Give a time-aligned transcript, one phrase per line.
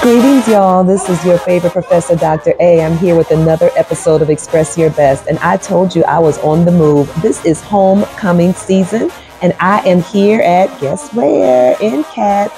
[0.00, 0.84] Greetings, y'all.
[0.84, 2.54] This is your favorite professor, Dr.
[2.60, 2.82] A.
[2.82, 5.26] I'm here with another episode of Express Your Best.
[5.26, 7.12] And I told you I was on the move.
[7.20, 9.10] This is homecoming season,
[9.42, 11.76] and I am here at, guess where?
[11.82, 12.50] In Cat.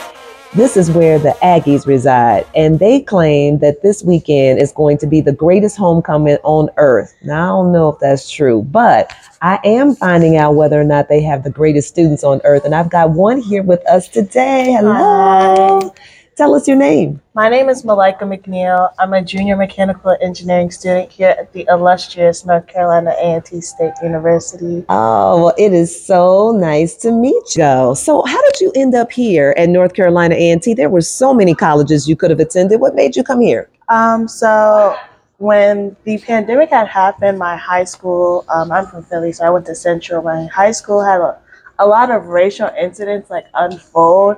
[0.52, 2.44] This is where the Aggies reside.
[2.56, 7.14] And they claim that this weekend is going to be the greatest homecoming on earth.
[7.22, 11.08] Now, I don't know if that's true, but I am finding out whether or not
[11.08, 12.64] they have the greatest students on earth.
[12.64, 14.72] And I've got one here with us today.
[14.72, 15.92] Hello.
[15.94, 16.00] Hi.
[16.36, 17.20] Tell us your name.
[17.34, 18.92] My name is Malaika McNeil.
[18.98, 24.84] I'm a junior mechanical engineering student here at the illustrious North Carolina A&T State University.
[24.88, 27.94] Oh, well, it is so nice to meet you.
[27.94, 30.74] So, how did you end up here at North Carolina A&T?
[30.74, 32.80] There were so many colleges you could have attended.
[32.80, 33.68] What made you come here?
[33.90, 34.96] Um, so
[35.38, 39.66] when the pandemic had happened, my high school, um, I'm from Philly, so I went
[39.66, 40.22] to Central.
[40.22, 41.38] My high school had a,
[41.78, 44.36] a lot of racial incidents like unfold.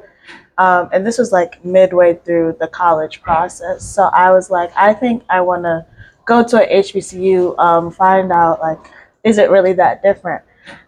[0.63, 3.83] Um, and this was like midway through the college process.
[3.83, 5.85] So I was like, I think I want to
[6.25, 8.79] go to a HBCU, um, find out like,
[9.25, 10.45] is it really that different?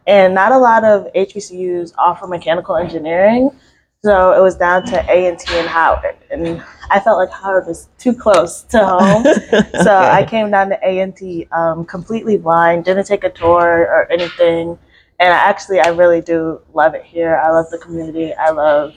[0.06, 3.50] And not a lot of HBCUs offer mechanical engineering.
[4.04, 7.66] So it was down to A and T and Howard, and I felt like Howard
[7.66, 9.24] was too close to home.
[9.82, 13.88] So I came down to A and T um, completely blind, didn't take a tour
[13.90, 14.78] or anything.
[15.18, 17.36] And I actually, I really do love it here.
[17.36, 18.34] I love the community.
[18.34, 18.94] I love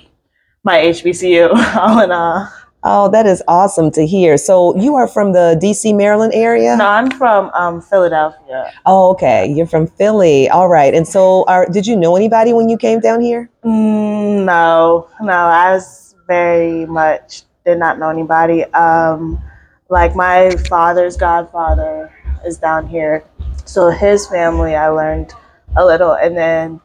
[0.67, 2.51] my HBCU, all in all.
[2.83, 4.37] Oh, that is awesome to hear.
[4.37, 6.75] So, you are from the DC, Maryland area?
[6.77, 8.71] No, I'm from um, Philadelphia.
[8.85, 9.51] Oh, okay.
[9.51, 10.47] You're from Philly.
[10.49, 10.93] All right.
[10.93, 13.49] And so, are, did you know anybody when you came down here?
[13.65, 18.63] Mm, no, no, I was very much did not know anybody.
[18.73, 19.41] Um,
[19.89, 22.13] like my father's godfather
[22.45, 23.23] is down here,
[23.65, 25.33] so his family I learned
[25.75, 26.79] a little, and then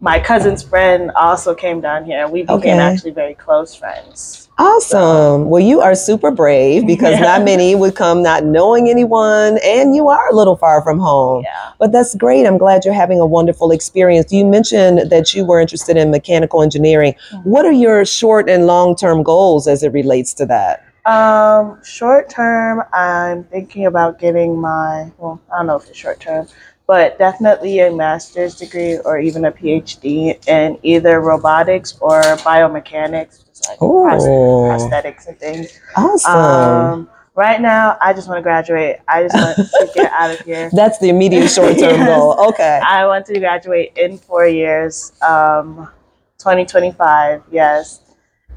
[0.00, 2.22] my cousin's friend also came down here.
[2.24, 2.70] And we became Okay.
[2.70, 4.48] actually very close friends.
[4.58, 5.48] Awesome.
[5.48, 7.20] Well, you are super brave because Yeah.
[7.38, 11.42] not many would come not knowing anyone, and you are a little far from home.
[11.44, 11.72] Yeah.
[11.78, 12.46] But that's great.
[12.46, 14.32] I'm glad you're having a wonderful experience.
[14.32, 17.14] You mentioned that you were interested in mechanical engineering.
[17.44, 20.84] What are your short and long term goals as it relates to that?
[21.06, 26.20] Um, short term, I'm thinking about getting my, well, I don't know if it's short
[26.20, 26.46] term,
[26.90, 33.68] but definitely a master's degree or even a PhD in either robotics or biomechanics, just
[33.68, 35.78] like prosthetics and things.
[35.96, 36.34] Awesome.
[36.34, 38.96] Um, right now, I just want to graduate.
[39.06, 40.68] I just want to get out of here.
[40.72, 42.08] That's the immediate short term Yes.
[42.08, 42.48] goal.
[42.48, 42.80] Okay.
[42.84, 45.88] I want to graduate in four years, um,
[46.38, 47.44] 2025.
[47.52, 48.00] Yes.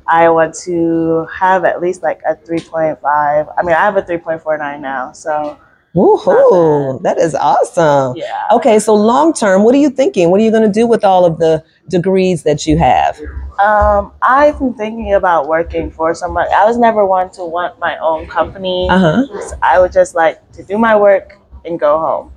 [0.07, 2.97] I want to have at least like a 3.5.
[3.05, 5.11] I mean, I have a 3.49 now.
[5.11, 5.59] So,
[5.95, 7.01] Woohoo.
[7.03, 8.15] That is awesome.
[8.17, 8.47] yeah.
[8.51, 10.31] Okay, so long term, what are you thinking?
[10.31, 13.19] What are you going to do with all of the degrees that you have?
[13.63, 16.47] Um, I've been thinking about working for someone.
[16.51, 18.87] I was never one to want my own company.
[18.89, 19.51] Uh huh.
[19.61, 22.31] I would just like to do my work and go home.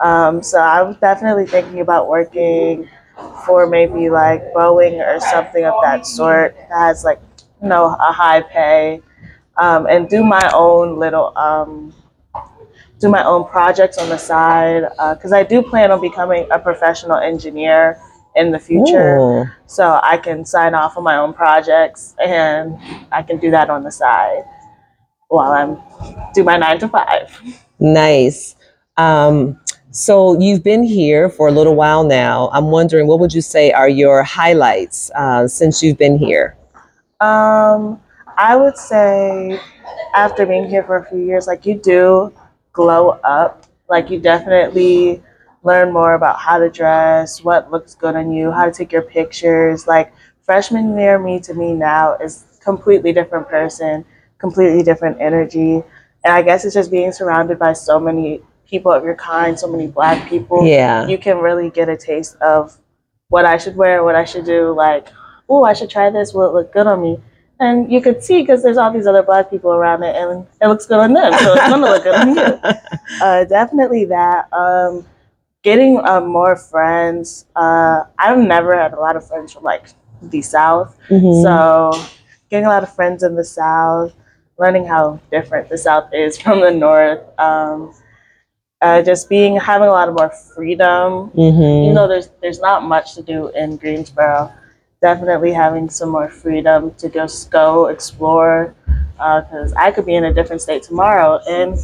[0.00, 2.88] Um, so I was definitely thinking about working
[3.46, 7.20] for maybe like Boeing or something of that sort that has like
[7.62, 9.00] you know a high pay,
[9.58, 11.94] um, and do my own little um,
[13.04, 14.84] do my own projects on the side
[15.14, 18.00] because I do plan on becoming a professional engineer
[18.34, 19.18] in the future.
[19.18, 19.44] Ooh.
[19.66, 22.78] So I can sign off on my own projects and
[23.12, 24.44] I can do that on the side
[25.28, 25.72] while I'm
[26.32, 27.28] do my nine to five.
[27.78, 28.56] Nice.
[28.96, 29.60] Um,
[29.90, 32.48] so you've been here for a little while now.
[32.52, 36.56] I'm wondering, what would you say are your highlights uh, since you've been here?
[37.20, 38.00] Um,
[38.36, 39.60] I would say
[40.14, 42.32] after being here for a few years, like you do
[42.74, 43.64] glow up.
[43.88, 45.22] Like you definitely
[45.62, 49.02] learn more about how to dress, what looks good on you, how to take your
[49.02, 49.86] pictures.
[49.86, 50.12] Like
[50.42, 54.04] freshman year me to me now is completely different person,
[54.38, 55.82] completely different energy.
[56.24, 59.70] And I guess it's just being surrounded by so many people of your kind, so
[59.70, 60.66] many black people.
[60.66, 61.06] Yeah.
[61.06, 62.76] You can really get a taste of
[63.28, 64.74] what I should wear, what I should do.
[64.74, 65.08] Like,
[65.48, 66.34] oh, I should try this.
[66.34, 67.20] Will it look good on me?
[67.60, 70.66] And you could see because there's all these other black people around it, and it
[70.66, 72.58] looks good on them, so it's gonna look good on you.
[73.22, 74.52] Uh, definitely that.
[74.52, 75.06] Um,
[75.62, 77.46] getting uh, more friends.
[77.54, 79.86] Uh, I've never had a lot of friends from like
[80.22, 81.42] the South, Mhm.
[81.42, 81.92] so
[82.50, 84.12] getting a lot of friends in the South,
[84.58, 87.20] learning how different the South is from the North.
[87.38, 87.94] Um,
[88.82, 91.30] uh, just being having a lot of more freedom.
[91.36, 91.86] Mhm.
[91.86, 94.50] You know, there's there's not much to do in Greensboro.
[95.04, 98.74] Definitely having some more freedom to just go explore,
[99.18, 101.78] because I could be in a different state tomorrow and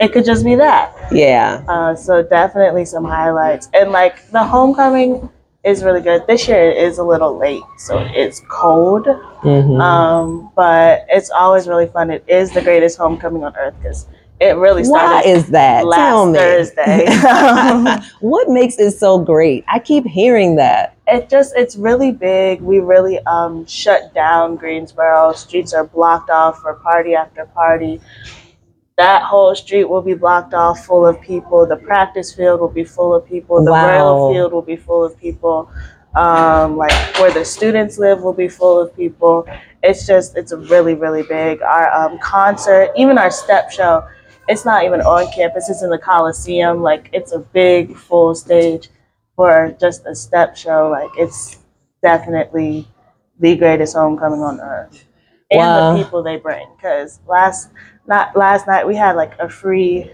[0.00, 0.86] it could just be that.
[1.12, 1.62] yeah.
[1.68, 5.28] Uh, so definitely some highlights and like the homecoming
[5.64, 6.26] is really good.
[6.26, 9.04] This year it is a little late, so it's cold.
[9.42, 9.80] Mhm.
[9.80, 12.10] Um, but it's always really fun.
[12.10, 14.06] It is the greatest homecoming on earth because
[14.40, 15.86] it really Why started is that?
[15.86, 16.38] last Tell me.
[16.38, 17.06] Thursday.
[18.20, 19.64] what makes it so great?
[19.68, 20.96] I keep hearing that.
[21.06, 22.60] it just it's really big.
[22.60, 25.32] We really um, shut down Greensboro.
[25.32, 28.00] Streets are blocked off for party after party.
[28.96, 31.66] That whole street will be blocked off, full of people.
[31.66, 33.64] The practice field will be full of people.
[33.64, 33.88] The Wow.
[33.88, 35.68] rail field will be full of people.
[36.14, 39.46] Um, like where the students live will be full of people.
[39.82, 41.60] It's just it's really really big.
[41.62, 44.04] Our um, concert, even our step show,
[44.48, 45.68] it's not even on campus.
[45.70, 46.82] It's in the Coliseum.
[46.82, 48.88] Like it's a big full stage
[49.36, 50.88] for just a step show.
[50.90, 51.58] Like it's
[52.02, 52.86] definitely
[53.40, 55.04] the greatest homecoming on earth,
[55.50, 55.94] and Wow.
[55.96, 56.66] the people they bring.
[56.76, 57.70] Because last
[58.06, 60.10] not last night we had like a free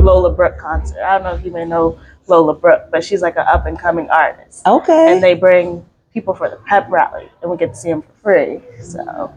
[0.00, 1.02] Lola Brooke concert.
[1.02, 3.78] I don't know if you may know Lola Brooke, but she's like an up and
[3.78, 5.12] coming artist, Okay.
[5.12, 8.12] and they bring people for the pep rally, and we get to see them for
[8.22, 8.60] free.
[8.82, 9.32] So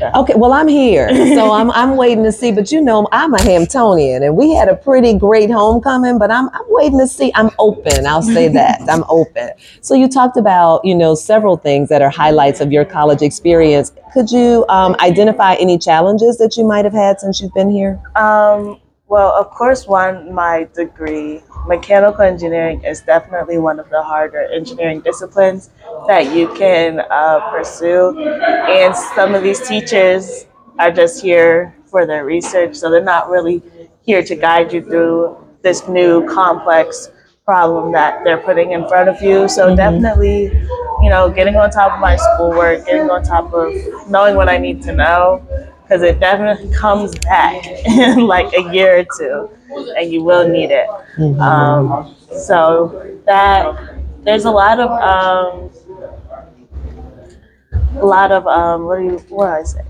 [0.00, 2.52] Okay, well, I'm here, so I'm I'm waiting to see.
[2.52, 6.18] But you know, I'm a Hamptonian, and we had a pretty great homecoming.
[6.18, 7.32] But I'm I'm waiting to see.
[7.34, 8.06] I'm open.
[8.06, 9.50] I'll say that I'm open.
[9.80, 13.92] So you talked about you know several things that are highlights of your college experience.
[14.12, 18.00] Could you um, identify any challenges that you might have had since you've been here?
[18.16, 24.42] Um, well, of course, one, my degree, mechanical engineering, is definitely one of the harder
[24.52, 25.70] engineering disciplines
[26.06, 28.18] that you can uh, pursue.
[28.20, 30.46] And some of these teachers
[30.78, 33.62] are just here for their research, so they're not really
[34.02, 37.10] here to guide you through this new complex
[37.46, 39.48] problem that they're putting in front of you.
[39.48, 39.76] So, Mhm.
[39.76, 40.52] definitely,
[41.02, 43.72] you know, getting on top of my schoolwork, getting on top of
[44.10, 45.40] knowing what I need to know
[45.88, 49.50] because it definitely comes back in like a year or two,
[49.96, 50.88] and you will need it.
[51.40, 55.70] Um, so that there's a lot of um,
[57.96, 59.80] a lot of um, what do you what do I say?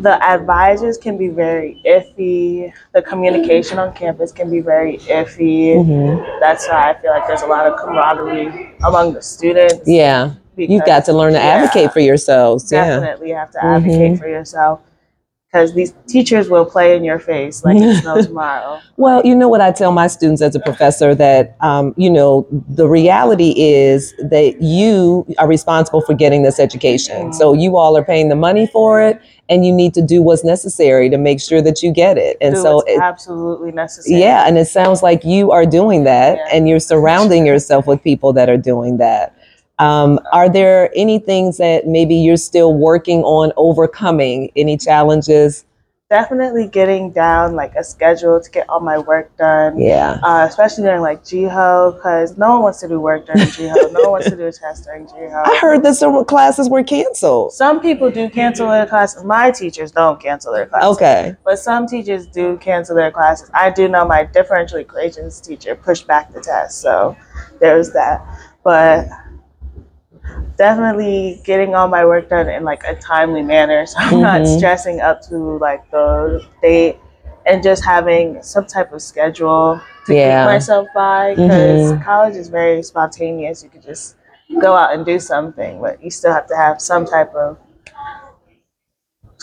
[0.00, 2.72] The advisors can be very iffy.
[2.92, 5.76] The communication on campus can be very iffy.
[5.76, 6.40] Mhm.
[6.40, 9.86] That's why I feel like there's a lot of camaraderie among the students.
[9.86, 11.44] Yeah, you've got to learn to Yeah.
[11.44, 12.70] advocate for yourselves.
[12.72, 13.00] Yeah.
[13.00, 14.80] definitely have to advocate for yourself
[15.52, 18.80] because these teachers will play in your face like it's no tomorrow.
[18.96, 22.46] Well, you know what I tell my students as a professor that, um, you know,
[22.70, 27.34] the reality is that you are responsible for getting this education.
[27.34, 29.20] So you all are paying the money for it,
[29.50, 32.38] and you need to do what's necessary to make sure that you get it.
[32.40, 34.20] And Do so, what's it, absolutely necessary.
[34.20, 36.48] yeah, and it sounds like you are doing that, Yeah.
[36.56, 39.34] and you're surrounding yourself with people that are doing that.
[39.78, 44.50] Um, are there any things that maybe you're still working on overcoming?
[44.54, 45.64] Any challenges?
[46.12, 49.80] definitely getting down like a schedule to get all my work done.
[49.80, 50.20] Yeah.
[50.22, 53.92] Uh, especially during like GHOE, because no one wants to do work during GHOE.
[53.92, 55.42] no one wants to do a test during GHOE.
[55.42, 57.54] I heard that some classes were canceled.
[57.54, 59.24] Some people do cancel their classes.
[59.24, 60.98] My teachers don't cancel their classes.
[60.98, 61.34] Okay.
[61.46, 63.50] But some teachers do cancel their classes.
[63.54, 67.16] I do know my differential equations teacher pushed back the test, so
[67.58, 68.22] there's that.
[68.62, 69.08] But
[70.56, 74.46] definitely getting all my work done in like a timely manner, so I'm not Mhm.
[74.46, 76.98] stressing up to like the date,
[77.46, 80.42] and just having some type of schedule to Yeah.
[80.42, 82.04] keep myself by because Mhm.
[82.04, 83.62] college is very spontaneous.
[83.62, 84.16] You could just
[84.60, 87.56] go out and do something, but you still have to have some type of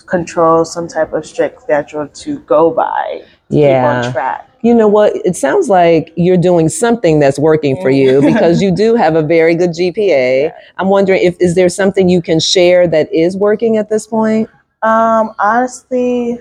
[0.06, 3.24] control, some type of strict schedule to go by.
[3.50, 4.02] To Keep Yeah.
[4.06, 4.46] on track.
[4.62, 5.16] You know what?
[5.26, 9.22] It sounds like you're doing something that's working for you because you do have a
[9.22, 10.44] very good GPA.
[10.44, 10.52] Yeah.
[10.78, 14.50] I'm wondering if is there something you can share that is working at this point?
[14.82, 16.40] Um, honestly,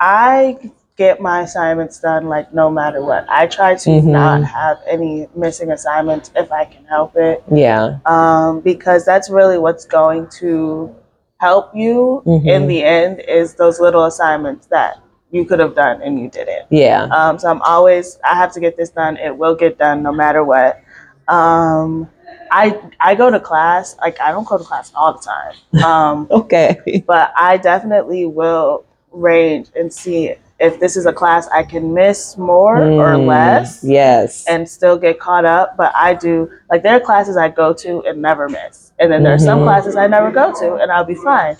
[0.00, 0.58] I
[0.96, 3.24] get my assignments done like no matter what.
[3.30, 4.04] I try to Mhm.
[4.04, 7.42] not have any missing assignments if I can help it.
[7.50, 7.98] Yeah.
[8.04, 10.90] Um, because that's really what's going to
[11.38, 12.68] help you in Mhm.
[12.68, 14.98] the end is those little assignments that
[15.30, 16.66] you could have done and you didn't.
[16.70, 17.04] Yeah.
[17.04, 19.16] Um, so I'm always I have to get this done.
[19.16, 20.82] It will get done no matter what.
[21.28, 22.08] Um,
[22.50, 25.84] I I go to class like I don't go to class all the time.
[25.84, 27.04] Um, Okay.
[27.06, 32.36] but I definitely will range and see if this is a class I can miss
[32.36, 34.44] more or Mm, less Yes.
[34.48, 35.76] and still get caught up.
[35.76, 39.22] But I do like there are classes I go to and never miss, and then
[39.22, 39.64] there are some Mhm.
[39.64, 41.56] classes I never go to and I'll be fine.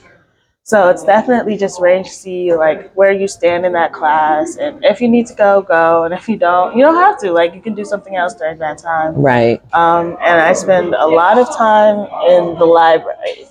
[0.62, 5.00] So it's definitely just range see like where you stand in that class, and if
[5.00, 7.32] you need to go, go, and if you don't, you don't have to.
[7.32, 9.14] Like you can do something else during that time.
[9.14, 9.60] right.
[9.74, 13.46] Um, and I spend a lot of time in the library.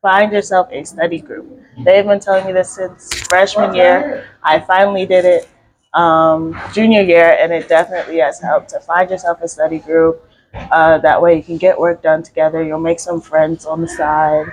[0.00, 1.60] Find yourself a study group.
[1.84, 4.26] They've been telling me this since freshman year.
[4.42, 5.48] I finally did it
[5.94, 10.28] um, junior year, and it definitely has helped to find yourself a study group.
[10.54, 12.62] Uh, that way you can get work done together.
[12.62, 14.46] You'll make some friends on the side,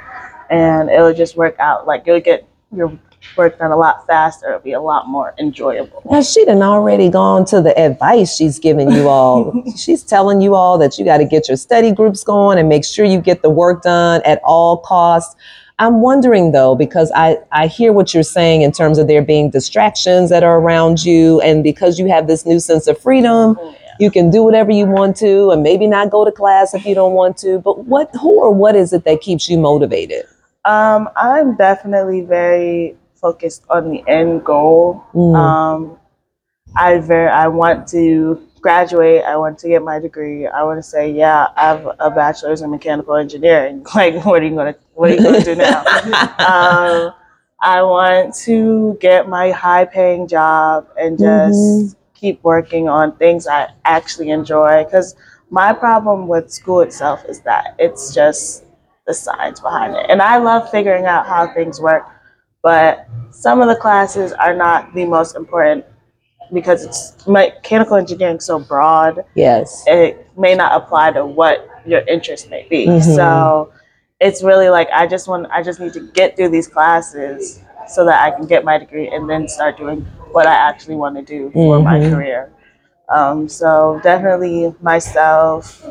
[0.49, 1.87] and it'll just work out.
[1.87, 2.91] Like you'll get your
[3.37, 4.47] work done a lot faster.
[4.47, 6.01] It'll be a lot more enjoyable.
[6.09, 9.63] Now she done already gone to the advice she's giving you all.
[9.77, 12.85] she's telling you all that you got to get your study groups going and make
[12.85, 15.35] sure you get the work done at all costs.
[15.79, 19.49] I'm wondering though, because I, I hear what you're saying in terms of there being
[19.49, 23.71] distractions that are around you, and because you have this new sense of freedom, Oh,
[23.81, 23.95] yeah.
[23.97, 26.95] you can do whatever you want to, and maybe not go to class if you
[26.95, 27.59] don't want to.
[27.59, 30.25] But what, who or what is it that keeps you motivated?
[30.65, 35.03] Um, I'm definitely very focused on the end goal.
[35.13, 35.35] Mm.
[35.35, 35.97] Um,
[36.75, 39.23] I very I want to graduate.
[39.23, 40.47] I want to get my degree.
[40.47, 43.85] I want to say, yeah, I have a bachelor's in mechanical engineering.
[43.95, 45.79] Like, what are you gonna What are you gonna do now?
[46.39, 47.13] um,
[47.61, 51.95] I want to get my high paying job and just Mhm.
[52.13, 54.83] keep working on things I actually enjoy.
[54.85, 55.15] Because
[55.49, 58.63] my problem with school itself is that it's just
[59.07, 60.05] the science behind it.
[60.09, 62.05] And I love figuring out how things work,
[62.61, 65.85] but some of the classes are not the most important
[66.53, 69.83] because it's mechanical engineering so broad yes.
[69.85, 72.87] it may not apply to what your interest may be.
[72.87, 73.15] Mhm.
[73.15, 73.71] So
[74.19, 78.03] it's really like I just want I just need to get through these classes so
[78.05, 81.21] that I can get my degree and then start doing what I actually want to
[81.23, 82.11] do for my Mhm.
[82.13, 82.51] career.
[83.09, 85.83] Um, so definitely myself,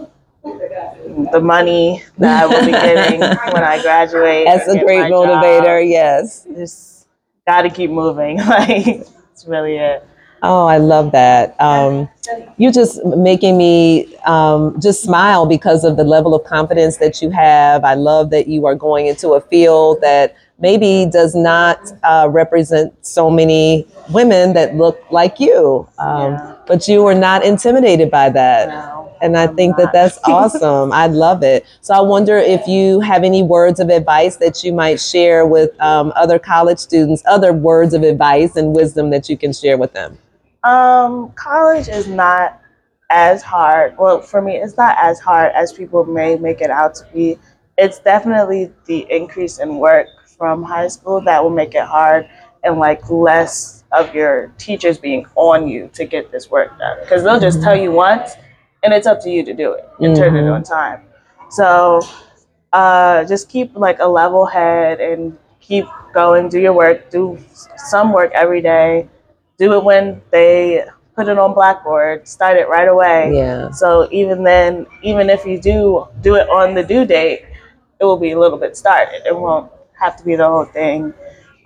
[1.33, 4.47] the money that I will be getting when I graduate.
[4.47, 5.89] That's a great my job, motivator.
[5.89, 6.47] Yes.
[6.55, 7.07] Just
[7.47, 8.39] got to keep moving.
[8.49, 8.87] Like
[9.33, 10.05] it's really it.
[10.43, 11.61] Oh, I love that.
[11.61, 12.09] Um,
[12.59, 17.31] you just making me um, just smile because of the level of confidence that you
[17.31, 17.85] have.
[17.85, 22.95] I love that you are going into a field that maybe does not uh, represent
[23.05, 26.55] so many women that look like you, um, Yeah.
[26.67, 28.69] but you are not intimidated by that.
[28.69, 30.93] No, And I think that that's awesome.
[30.93, 31.67] I love it.
[31.81, 35.79] So I wonder if you have any words of advice that you might share with
[35.81, 39.93] um, other college students, other words of advice and wisdom that you can share with
[39.93, 40.19] them.
[40.65, 42.61] Um, college is not
[43.11, 43.97] as hard.
[43.99, 47.39] Well, for me, it's not as hard as people may make it out to be.
[47.77, 52.29] It's definitely the increase in work from high school that will make it hard
[52.65, 56.99] and like less of your teachers being on you to get this work done.
[57.01, 58.33] Because they'll just tell you once
[58.83, 61.03] and it's up to you to do it and turn it on time.
[61.51, 62.01] So
[62.73, 67.39] uh, just keep like a level head and keep going, do your work, do
[67.77, 69.09] some work every day
[69.59, 73.33] do it when they put it on Blackboard, start it right away.
[73.35, 73.71] Yeah.
[73.73, 77.45] So even then, even if you do do it on the due date,
[78.01, 79.23] it will be a little bit started.
[79.27, 81.13] It won't have to be the whole thing.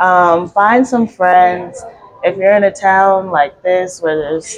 [0.01, 1.85] Um, find some friends.
[2.25, 4.57] If you're in a town like this where there's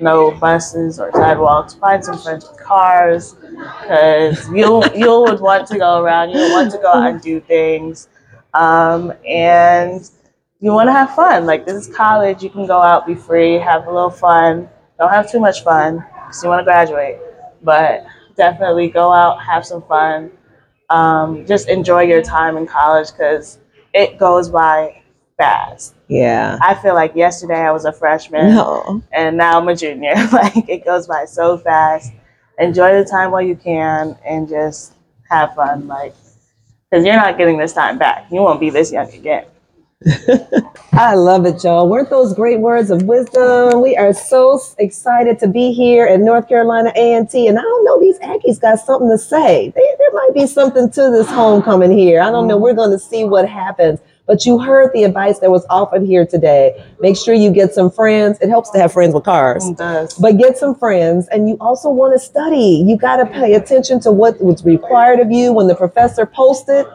[0.00, 5.78] no buses or sidewalks, find some friends with cars because you'll you'll would want to
[5.78, 6.30] go around.
[6.30, 8.08] You'll want to go out and do things,
[8.54, 10.08] um, and
[10.60, 11.46] you want to have fun.
[11.46, 14.68] Like this is college, you can go out, be free, have a little fun.
[14.98, 17.18] Don't have too much fun because you want to graduate,
[17.62, 18.04] but
[18.36, 20.30] definitely go out, have some fun.
[20.90, 23.58] Um, just enjoy your time in college because
[23.94, 25.02] it goes by
[25.38, 25.94] fast.
[26.10, 26.58] Yeah.
[26.60, 29.00] I feel like yesterday I was a freshman No.
[29.12, 30.14] and now I'm a junior.
[30.32, 32.12] like it goes by so fast.
[32.58, 34.94] Enjoy the time while you can and just
[35.30, 35.86] have fun.
[35.86, 36.14] Like,
[36.90, 38.26] because you're not getting this time back.
[38.30, 39.44] You won't be this young again.
[40.92, 41.88] I love it, y'all.
[41.88, 43.80] Weren't those great words of wisdom?
[43.80, 48.00] We are so excited to be here at North Carolina A&T, and I don't know
[48.00, 49.72] these Aggies got something to say.
[49.76, 52.20] They, there might be something to this homecoming here.
[52.20, 52.54] I don't know.
[52.54, 52.62] Mm-hmm.
[52.62, 54.00] We're going to see what happens.
[54.26, 56.84] But you heard the advice that was offered here today.
[57.00, 58.38] Make sure you get some friends.
[58.40, 59.66] It helps to have friends with cars.
[59.66, 60.14] It does.
[60.14, 62.84] But get some friends, and you also want to study.
[62.86, 66.86] You got to pay attention to what was required of you when the professor posted.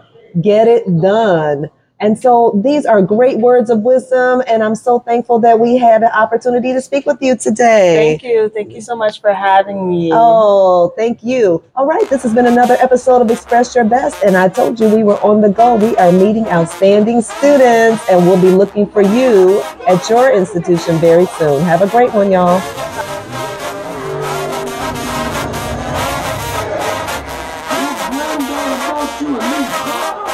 [0.42, 1.70] Get it done.
[2.02, 6.02] And so these are great words of wisdom, and I'm so thankful that we had
[6.02, 7.96] the opportunity to speak with you today.
[7.96, 8.50] Thank you.
[8.50, 10.12] Thank you so much for having me.
[10.14, 11.64] Oh, thank you.
[11.74, 14.90] All right, this has been another episode of Express Your Best, and I told you
[14.90, 15.76] we were on the go.
[15.76, 21.28] We are meeting outstanding students, and we'll be looking for you at your institution very
[21.28, 21.62] soon.
[21.64, 22.60] Have a great one, y'all.
[27.80, 30.25] This granddaughter brought you a new car?